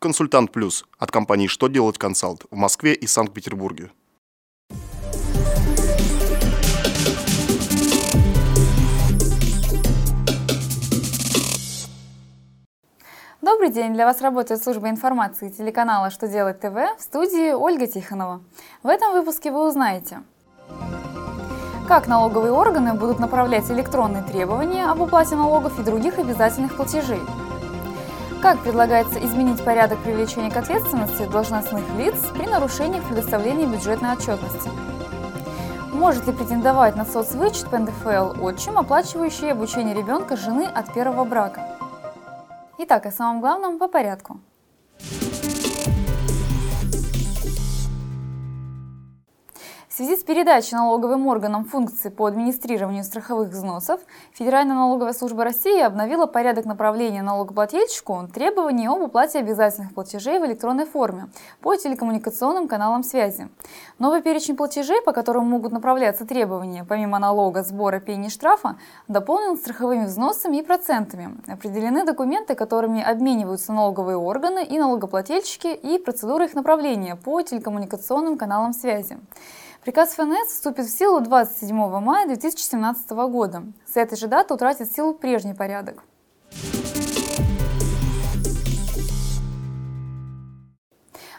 Консультант 0.00 0.52
Плюс 0.52 0.84
от 1.00 1.10
компании 1.10 1.48
«Что 1.48 1.66
делать 1.66 1.98
консалт» 1.98 2.44
в 2.52 2.54
Москве 2.54 2.94
и 2.94 3.08
Санкт-Петербурге. 3.08 3.90
Добрый 13.42 13.70
день! 13.70 13.92
Для 13.94 14.06
вас 14.06 14.20
работает 14.20 14.62
служба 14.62 14.88
информации 14.88 15.48
телеканала 15.48 16.10
«Что 16.10 16.28
делать 16.28 16.60
ТВ» 16.60 16.76
в 16.96 17.02
студии 17.02 17.50
Ольга 17.50 17.88
Тихонова. 17.88 18.40
В 18.84 18.86
этом 18.86 19.14
выпуске 19.14 19.50
вы 19.50 19.66
узнаете, 19.66 20.22
как 21.88 22.06
налоговые 22.06 22.52
органы 22.52 22.94
будут 22.94 23.18
направлять 23.18 23.68
электронные 23.68 24.22
требования 24.22 24.84
об 24.84 25.00
уплате 25.00 25.34
налогов 25.34 25.76
и 25.80 25.82
других 25.82 26.20
обязательных 26.20 26.76
платежей. 26.76 27.20
Как 28.42 28.62
предлагается 28.62 29.18
изменить 29.24 29.64
порядок 29.64 29.98
привлечения 30.04 30.48
к 30.48 30.56
ответственности 30.56 31.26
должностных 31.26 31.82
лиц 31.96 32.14
при 32.32 32.46
нарушениях 32.46 33.04
предоставления 33.04 33.66
бюджетной 33.66 34.12
отчетности? 34.12 34.70
Может 35.92 36.28
ли 36.28 36.32
претендовать 36.32 36.94
на 36.94 37.04
соцвычет 37.04 37.68
по 37.68 37.78
НДФЛ 37.78 38.40
отчим, 38.40 38.78
оплачивающий 38.78 39.50
обучение 39.50 39.92
ребенка 39.92 40.36
жены 40.36 40.66
от 40.66 40.94
первого 40.94 41.24
брака? 41.24 41.62
Итак, 42.78 43.06
о 43.06 43.10
самом 43.10 43.40
главном 43.40 43.76
по 43.76 43.88
порядку. 43.88 44.38
Связи 49.98 50.16
с 50.16 50.22
передачей 50.22 50.76
налоговым 50.76 51.26
органам 51.26 51.64
функций 51.64 52.12
по 52.12 52.26
администрированию 52.26 53.02
страховых 53.02 53.48
взносов, 53.48 54.00
Федеральная 54.32 54.76
налоговая 54.76 55.12
служба 55.12 55.42
России 55.42 55.82
обновила 55.82 56.26
порядок 56.26 56.66
направления 56.66 57.20
налогоплательщику 57.20 58.28
требований 58.32 58.86
об 58.86 59.00
уплате 59.00 59.40
обязательных 59.40 59.92
платежей 59.92 60.38
в 60.38 60.46
электронной 60.46 60.84
форме 60.84 61.30
по 61.60 61.74
телекоммуникационным 61.74 62.68
каналам 62.68 63.02
связи. 63.02 63.48
Новый 63.98 64.22
перечень 64.22 64.56
платежей, 64.56 65.02
по 65.02 65.10
которым 65.10 65.46
могут 65.46 65.72
направляться 65.72 66.24
требования, 66.24 66.86
помимо 66.88 67.18
налога, 67.18 67.64
сбора, 67.64 67.98
пени 67.98 68.28
штрафа, 68.28 68.76
дополнен 69.08 69.56
страховыми 69.56 70.04
взносами 70.04 70.58
и 70.58 70.62
процентами. 70.62 71.36
Определены 71.48 72.04
документы, 72.04 72.54
которыми 72.54 73.02
обмениваются 73.02 73.72
налоговые 73.72 74.16
органы 74.16 74.64
и 74.64 74.78
налогоплательщики 74.78 75.74
и 75.74 75.98
процедуры 75.98 76.44
их 76.44 76.54
направления 76.54 77.16
по 77.16 77.42
телекоммуникационным 77.42 78.38
каналам 78.38 78.72
связи. 78.72 79.18
Приказ 79.84 80.14
ФНС 80.14 80.48
вступит 80.48 80.86
в 80.86 80.90
силу 80.90 81.20
27 81.20 81.74
мая 82.00 82.26
2017 82.26 83.10
года. 83.10 83.62
С 83.86 83.96
этой 83.96 84.18
же 84.18 84.26
даты 84.26 84.52
утратит 84.54 84.92
силу 84.92 85.14
прежний 85.14 85.54
порядок. 85.54 86.02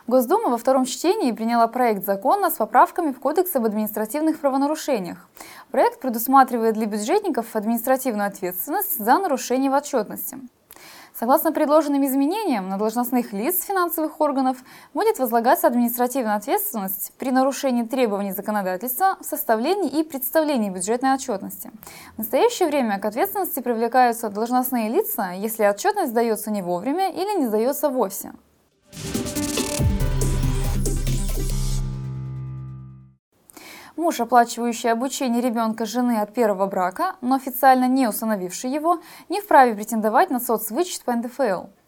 Госдума 0.08 0.50
во 0.50 0.58
втором 0.58 0.86
чтении 0.86 1.32
приняла 1.32 1.68
проект 1.68 2.04
закона 2.04 2.50
с 2.50 2.54
поправками 2.54 3.12
в 3.12 3.20
Кодекс 3.20 3.56
об 3.56 3.66
административных 3.66 4.40
правонарушениях. 4.40 5.28
Проект 5.70 6.00
предусматривает 6.00 6.74
для 6.74 6.88
бюджетников 6.88 7.56
административную 7.56 8.28
ответственность 8.28 8.98
за 8.98 9.20
нарушение 9.20 9.70
в 9.70 9.76
отчетности. 9.76 10.40
Согласно 11.20 11.52
предложенным 11.52 12.06
изменениям, 12.06 12.70
на 12.70 12.78
должностных 12.78 13.34
лиц 13.34 13.66
финансовых 13.66 14.22
органов 14.22 14.56
будет 14.94 15.20
возлагаться 15.20 15.68
административная 15.68 16.38
ответственность 16.38 17.12
при 17.18 17.32
нарушении 17.32 17.84
требований 17.84 18.32
законодательства 18.32 19.18
в 19.20 19.26
составлении 19.26 20.00
и 20.00 20.04
представлении 20.04 20.70
бюджетной 20.70 21.14
отчетности. 21.14 21.72
В 22.16 22.20
настоящее 22.20 22.70
время 22.70 23.00
к 23.00 23.06
ответственности 23.06 23.60
привлекаются 23.60 24.30
должностные 24.30 24.88
лица, 24.88 25.32
если 25.32 25.66
отчетность 25.66 26.12
сдается 26.12 26.52
не 26.52 26.62
вовремя 26.62 27.10
или 27.12 27.38
не 27.38 27.48
сдается 27.48 27.90
вовсе. 27.90 28.32
Муж, 33.96 34.20
оплачивающий 34.20 34.92
обучение 34.92 35.42
ребенка 35.42 35.86
жены 35.86 36.22
от 36.22 36.34
первого 36.34 36.66
брака, 36.68 37.16
но 37.22 37.36
официально 37.36 37.88
не 37.88 38.08
усыновивший 38.08 38.72
его, 38.72 39.02
не 39.30 39.42
вправе 39.42 39.76
претендовать 39.76 40.30
на 40.30 40.40
соцвычет 40.40 41.04
по 41.04 41.14
НДФЛ. 41.14 41.79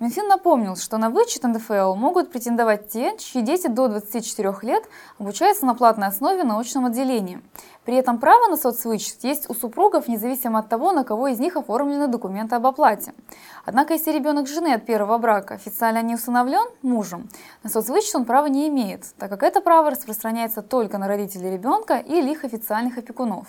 Минфин 0.00 0.28
напомнил, 0.28 0.76
что 0.76 0.96
на 0.96 1.10
вычет 1.10 1.42
НДФЛ 1.42 1.94
могут 1.94 2.30
претендовать 2.30 2.88
те, 2.88 3.16
чьи 3.18 3.42
дети 3.42 3.66
до 3.66 3.88
24 3.88 4.54
лет 4.62 4.84
обучаются 5.18 5.66
на 5.66 5.74
платной 5.74 6.06
основе 6.06 6.44
на 6.44 6.58
очном 6.58 6.86
отделении. 6.86 7.42
При 7.84 7.96
этом 7.96 8.18
право 8.18 8.48
на 8.48 8.56
соцвычет 8.56 9.24
есть 9.24 9.50
у 9.50 9.54
супругов, 9.54 10.06
независимо 10.06 10.60
от 10.60 10.68
того, 10.68 10.92
на 10.92 11.02
кого 11.02 11.28
из 11.28 11.40
них 11.40 11.56
оформлены 11.56 12.06
документы 12.06 12.54
об 12.54 12.66
оплате. 12.66 13.12
Однако, 13.64 13.94
если 13.94 14.12
ребенок 14.12 14.46
жены 14.46 14.74
от 14.74 14.86
первого 14.86 15.18
брака 15.18 15.54
официально 15.54 16.00
не 16.02 16.14
усыновлен 16.14 16.68
мужем, 16.82 17.28
на 17.64 17.70
соцвычет 17.70 18.14
он 18.14 18.24
права 18.24 18.46
не 18.46 18.68
имеет, 18.68 19.04
так 19.18 19.30
как 19.30 19.42
это 19.42 19.60
право 19.60 19.90
распространяется 19.90 20.62
только 20.62 20.98
на 20.98 21.08
родителей 21.08 21.50
ребенка 21.50 21.96
или 21.96 22.30
их 22.30 22.44
официальных 22.44 22.98
опекунов. 22.98 23.48